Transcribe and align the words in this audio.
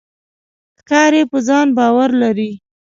ښکاري 0.79 1.21
په 1.31 1.37
ځان 1.47 1.67
باور 1.77 2.09
لري. 2.21 2.51